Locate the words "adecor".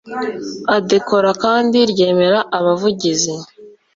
0.77-1.25